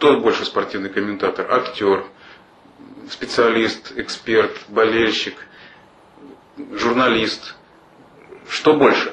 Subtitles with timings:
[0.00, 1.46] Кто больше спортивный комментатор?
[1.52, 2.04] Актер,
[3.10, 5.34] специалист, эксперт, болельщик,
[6.72, 7.54] журналист?
[8.48, 9.12] Что больше?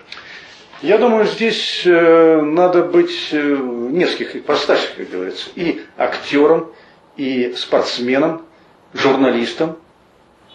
[0.82, 6.72] Я думаю, здесь э, надо быть э, в нескольких ипостасях, как говорится, и актером,
[7.18, 8.46] и спортсменом,
[8.94, 9.78] журналистом,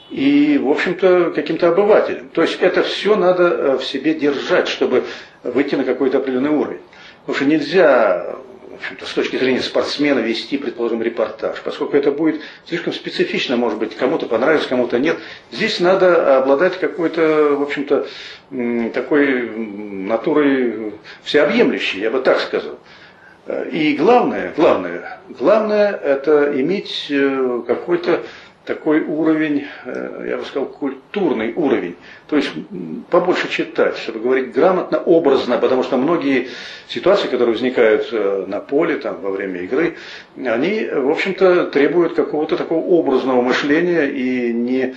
[0.08, 2.30] и, в общем-то, каким-то обывателем.
[2.30, 5.04] То есть это все надо э, в себе держать, чтобы
[5.42, 6.80] выйти на какой-то определенный уровень.
[7.20, 8.38] Потому что нельзя
[8.74, 13.96] общем-то, с точки зрения спортсмена вести, предположим, репортаж, поскольку это будет слишком специфично, может быть,
[13.96, 15.18] кому-то понравится, кому-то нет.
[15.50, 18.06] Здесь надо обладать какой-то, в общем-то,
[18.92, 22.78] такой натурой всеобъемлющей, я бы так сказал.
[23.72, 28.22] И главное, главное, главное это иметь э, какой-то
[28.64, 31.96] такой уровень, э, я бы сказал, культурный уровень.
[32.28, 32.50] То есть
[33.10, 36.48] побольше читать, чтобы говорить грамотно, образно, потому что многие
[36.88, 39.96] ситуации, которые возникают э, на поле, там, во время игры,
[40.36, 44.94] они, в общем-то, требуют какого-то такого образного мышления и не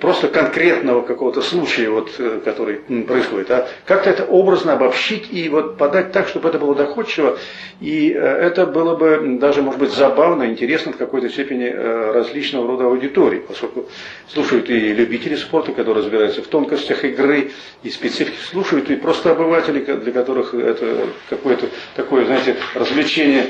[0.00, 5.76] просто конкретного какого-то случая, вот, э, который происходит, а как-то это образно обобщить и вот
[5.76, 7.38] подать так, чтобы это было доходчиво,
[7.80, 12.84] и это было бы даже, может быть, забавно, интересно в какой-то степени различного разного рода
[12.84, 13.86] аудитории, поскольку
[14.28, 17.50] слушают и любители спорта, которые разбираются в тонкостях игры
[17.82, 23.46] и специфике, слушают и просто обыватели, для которых это какое-то такое, знаете, развлечение.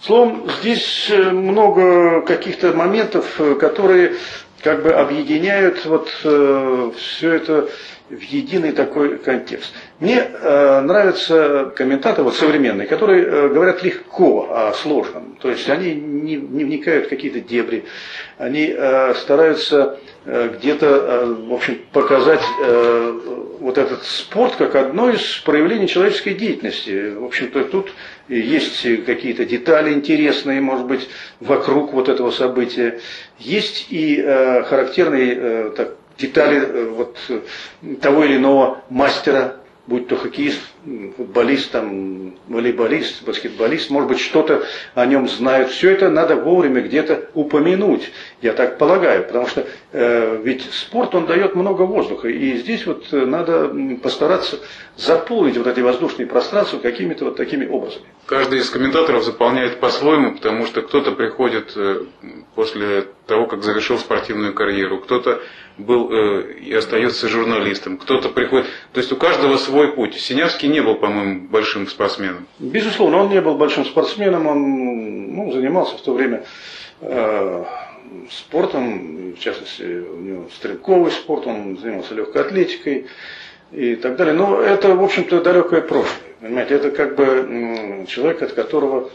[0.00, 4.14] Словом, здесь э, много каких-то моментов, э, которые
[4.60, 7.68] как бы объединяют вот э, все это
[8.12, 9.72] в единый такой контекст.
[9.98, 15.36] Мне э, нравятся комментаторы вот, современные, которые э, говорят легко о сложном.
[15.40, 17.84] То есть они не, не вникают в какие-то дебри,
[18.36, 23.20] они э, стараются э, где-то, э, в общем, показать э,
[23.60, 27.14] вот этот спорт как одно из проявлений человеческой деятельности.
[27.14, 27.92] В общем-то, тут
[28.28, 31.08] есть какие-то детали интересные, может быть,
[31.40, 33.00] вокруг вот этого события.
[33.38, 37.18] Есть и э, характерный э, так, детали э, вот,
[38.00, 40.60] того или иного мастера, будь то хоккеист,
[41.16, 45.70] футболист, там, волейболист, баскетболист, может быть, что-то о нем знают.
[45.70, 48.10] Все это надо вовремя где-то упомянуть,
[48.40, 53.06] я так полагаю, потому что э, ведь спорт, он дает много воздуха, и здесь вот
[53.12, 53.72] надо
[54.02, 54.58] постараться
[54.96, 58.06] заполнить вот эти воздушные пространства какими-то вот такими образами.
[58.26, 62.04] Каждый из комментаторов заполняет по-своему, потому что кто-то приходит э,
[62.54, 65.40] после того, как завершил спортивную карьеру, кто-то
[65.78, 68.66] был э, и остается журналистом, кто-то приходит.
[68.92, 70.14] То есть у каждого свой путь.
[70.14, 72.46] Синявский не был, по-моему, большим спортсменом.
[72.58, 76.44] Безусловно, он не был большим спортсменом, он ну, занимался в то время
[77.00, 77.64] э,
[78.30, 83.06] спортом, в частности, у него стрелковый спорт, он занимался легкой атлетикой
[83.70, 84.34] и так далее.
[84.34, 86.32] Но это, в общем-то, далекое прошлое.
[86.40, 89.10] Понимаете, это как бы человек, от которого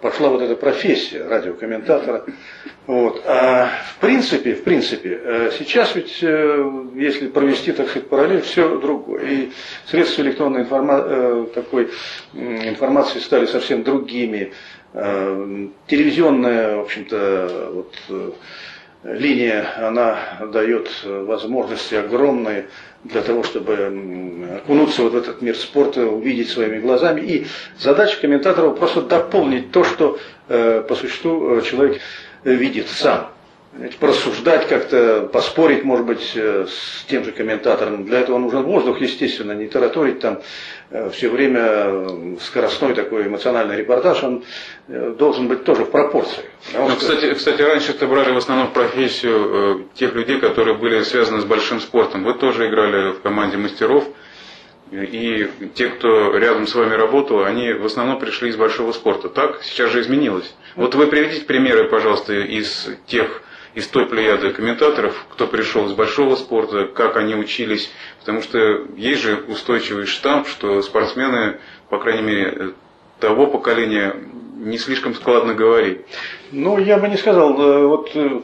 [0.00, 2.24] пошла вот эта профессия радиокомментатора.
[2.86, 3.22] Вот.
[3.26, 8.78] А в принципе, в принципе, э, сейчас ведь, э, если провести, так сказать, параллель, все
[8.78, 9.24] другое.
[9.24, 9.52] И
[9.86, 11.90] средства электронной информа такой
[12.34, 14.52] информации стали совсем другими.
[14.92, 17.94] Телевизионная, в общем-то, вот,
[19.14, 20.18] линия, она
[20.52, 22.66] дает возможности огромные
[23.04, 27.20] для того, чтобы окунуться вот в этот мир спорта, увидеть своими глазами.
[27.20, 27.46] И
[27.78, 30.18] задача комментаторов просто дополнить то, что
[30.48, 32.00] э, по существу э, человек
[32.44, 33.30] видит сам
[34.00, 38.04] порассуждать как-то, поспорить, может быть, э, с тем же комментатором.
[38.04, 40.40] Для этого нужен воздух, естественно, не тараторить там
[40.90, 44.44] э, все время э, скоростной такой эмоциональный репортаж, он
[44.88, 46.44] должен быть тоже в пропорции.
[46.72, 46.98] Ну, что...
[46.98, 51.80] кстати, кстати, раньше это брали в основном профессию тех людей, которые были связаны с большим
[51.80, 52.24] спортом.
[52.24, 54.04] Вы тоже играли в команде мастеров.
[54.92, 59.28] И те, кто рядом с вами работал, они в основном пришли из большого спорта.
[59.28, 59.60] Так?
[59.64, 60.54] Сейчас же изменилось.
[60.76, 63.42] Вот вы приведите примеры, пожалуйста, из тех
[63.76, 68.58] из той плеяды комментаторов, кто пришел из большого спорта, как они учились, потому что
[68.96, 71.58] есть же устойчивый штамп, что спортсмены,
[71.90, 72.72] по крайней мере,
[73.20, 74.16] того поколения
[74.56, 76.00] не слишком складно говорить.
[76.52, 78.40] Ну, я бы не сказал, вот э,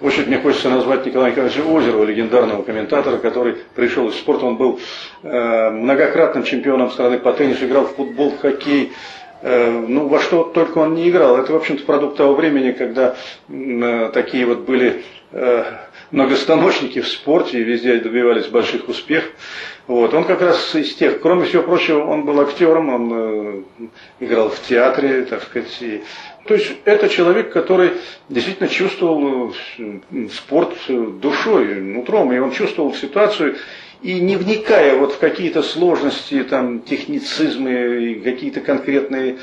[0.00, 4.44] очень мне хочется назвать Николая Николаевича Озерова, легендарного комментатора, который пришел из спорта.
[4.44, 4.80] Он был
[5.22, 8.92] э, многократным чемпионом страны по теннису, играл в футбол, в хоккей,
[9.44, 11.36] ну, во что только он не играл.
[11.36, 13.14] Это, в общем-то, продукт того времени, когда
[13.48, 15.64] э, такие вот были э,
[16.14, 19.30] многостаночники в спорте и везде добивались больших успехов.
[19.86, 20.14] Вот.
[20.14, 23.64] Он как раз из тех, кроме всего прочего, он был актером, он
[24.20, 25.76] играл в театре, так сказать.
[25.80, 26.02] И,
[26.46, 27.90] то есть это человек, который
[28.28, 29.54] действительно чувствовал
[30.32, 33.56] спорт душой, нутром, и он чувствовал ситуацию
[34.00, 39.38] и не вникая вот в какие-то сложности, там, техницизмы, какие-то конкретные,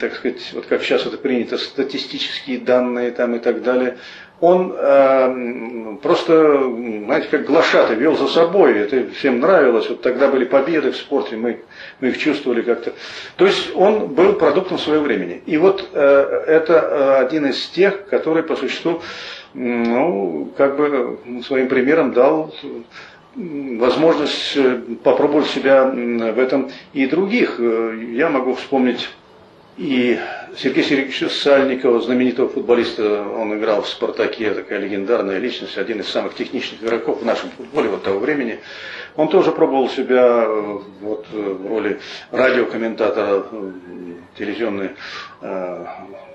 [0.00, 3.98] так сказать, вот как сейчас это принято, статистические данные там и так далее,
[4.42, 6.64] он э, просто,
[7.04, 11.36] знаете, как глашатый вел за собой, это всем нравилось, вот тогда были победы в спорте,
[11.36, 11.60] мы,
[12.00, 12.92] мы их чувствовали как-то.
[13.36, 15.42] То есть он был продуктом своего времени.
[15.46, 19.00] И вот э, это э, один из тех, который по существу,
[19.54, 22.52] ну, как бы своим примером дал
[23.36, 27.60] возможность э, попробовать себя в этом и других.
[27.60, 29.08] Э, я могу вспомнить
[29.76, 30.18] и
[30.56, 36.34] Сергей Сергеевич Сальникова, знаменитого футболиста, он играл в «Спартаке», такая легендарная личность, один из самых
[36.34, 38.60] техничных игроков в нашем футболе вот того времени.
[39.16, 42.00] Он тоже пробовал себя э, вот, в роли
[42.30, 43.44] радиокомментатора,
[44.36, 44.90] телевизионной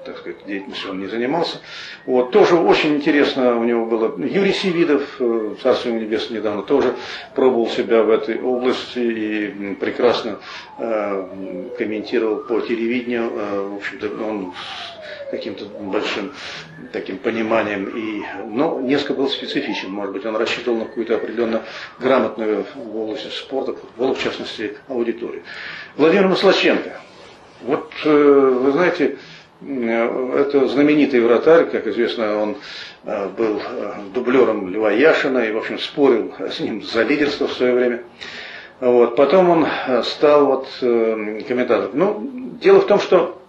[0.07, 1.57] так сказать, деятельностью он не занимался.
[2.05, 4.17] Вот, тоже очень интересно у него было.
[4.17, 6.95] Юрий Сивидов, э, Царство Небесное, недавно тоже
[7.35, 10.39] пробовал себя в этой области и прекрасно
[10.77, 13.29] э, комментировал по телевидению.
[13.33, 14.53] Э, в общем-то, он
[15.31, 16.33] каким-то большим
[16.93, 17.85] таким пониманием.
[17.89, 21.63] И, но несколько был специфичен, может быть, он рассчитывал на какую-то определенно
[21.99, 25.43] грамотную в области спорта, футбола, в частности, аудиторию.
[25.95, 27.01] Владимир Маслаченко.
[27.63, 29.17] Вот, э, вы знаете,
[29.61, 32.57] это знаменитый вратарь, как известно, он
[33.05, 37.53] э, был э, дублером Льва Яшина и, в общем, спорил с ним за лидерство в
[37.53, 38.03] свое время.
[38.79, 39.15] Вот.
[39.15, 41.91] Потом он э, стал вот комментатором.
[41.93, 42.31] Ну,
[42.61, 43.41] дело в том, что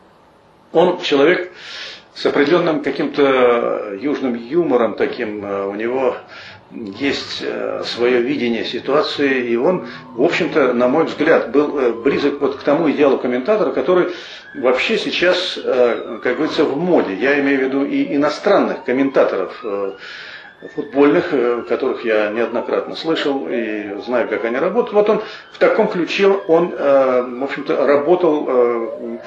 [0.72, 1.52] он человек
[2.14, 6.16] с определенным каким-то южным юмором таким, у него
[6.70, 12.40] есть э, свое видение ситуации, и он, в общем-то, на мой взгляд, был э, близок
[12.40, 14.10] вот к тому идеалу комментатора, который
[14.54, 17.14] вообще сейчас, э, как говорится, в моде.
[17.14, 19.64] Я имею в виду и иностранных комментаторов
[20.74, 21.30] футбольных,
[21.68, 24.92] которых я неоднократно слышал и знаю, как они работают.
[24.94, 25.22] Вот он
[25.52, 29.20] в таком ключе, он, в общем-то, работал,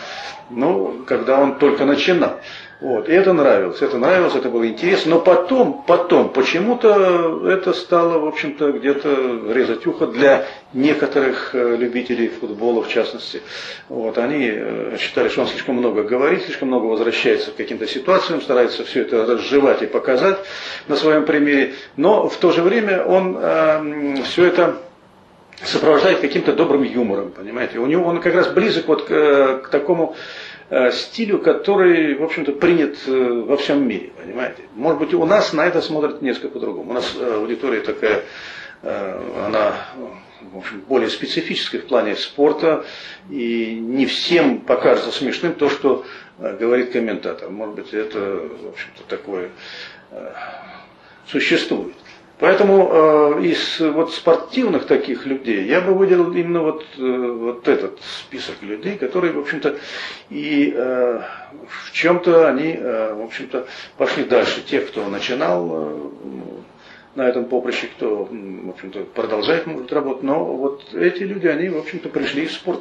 [0.50, 2.40] ну, когда он только начинал.
[2.82, 3.08] Вот.
[3.10, 5.12] И это нравилось, это нравилось, это было интересно.
[5.12, 12.30] Но потом, потом, почему-то это стало, в общем-то, где-то резать ухо для некоторых э, любителей
[12.30, 13.44] футбола, в частности.
[13.88, 14.18] Вот.
[14.18, 18.84] Они э, считали, что он слишком много говорит, слишком много возвращается к каким-то ситуациям, старается
[18.84, 20.40] все это разжевать и показать
[20.88, 21.76] на своем примере.
[21.98, 24.78] Но в то же время он э, все это
[25.64, 27.78] сопровождает каким-то добрым юмором, понимаете.
[27.78, 30.16] У него он как раз близок вот к, э, к такому
[30.92, 34.64] стилю, который, в общем-то, принят э, во всем мире, понимаете.
[34.74, 36.92] Может быть, у нас на это смотрят несколько по-другому.
[36.92, 38.24] У нас э, аудитория такая,
[38.84, 39.76] она
[40.42, 42.84] в общем, более специфическая в плане спорта,
[43.30, 46.04] и не всем покажется смешным то, что
[46.40, 47.52] говорит комментатор.
[47.52, 49.52] Может быть, это, в общем-то, такое
[51.28, 51.94] существует.
[52.42, 58.00] Поэтому э, из вот спортивных таких людей я бы выделил именно вот, э, вот этот
[58.02, 59.78] список людей, которые, в общем-то,
[60.32, 61.22] и э,
[61.68, 64.64] в чем-то они, э, в общем-то, пошли дальше.
[64.64, 66.12] Тех, кто начинал э,
[67.14, 70.24] на этом поприще, кто, в общем-то, продолжает, может, работать.
[70.24, 72.80] Но вот эти люди, они, в общем-то, пришли из спорта.